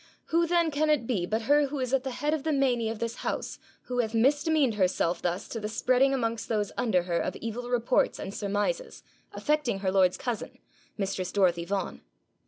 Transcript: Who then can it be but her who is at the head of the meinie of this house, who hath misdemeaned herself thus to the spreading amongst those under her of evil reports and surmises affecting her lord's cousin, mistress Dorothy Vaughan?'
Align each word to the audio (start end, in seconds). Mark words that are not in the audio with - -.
Who 0.33 0.47
then 0.47 0.71
can 0.71 0.89
it 0.89 1.05
be 1.05 1.27
but 1.27 1.43
her 1.43 1.67
who 1.67 1.77
is 1.77 1.93
at 1.93 2.03
the 2.03 2.09
head 2.09 2.33
of 2.33 2.41
the 2.41 2.51
meinie 2.51 2.89
of 2.89 2.97
this 2.97 3.17
house, 3.17 3.59
who 3.83 3.99
hath 3.99 4.15
misdemeaned 4.15 4.73
herself 4.73 5.21
thus 5.21 5.47
to 5.49 5.59
the 5.59 5.69
spreading 5.69 6.11
amongst 6.11 6.49
those 6.49 6.71
under 6.75 7.03
her 7.03 7.19
of 7.19 7.35
evil 7.35 7.69
reports 7.69 8.17
and 8.17 8.33
surmises 8.33 9.03
affecting 9.31 9.81
her 9.81 9.91
lord's 9.91 10.17
cousin, 10.17 10.57
mistress 10.97 11.31
Dorothy 11.31 11.65
Vaughan?' 11.65 12.01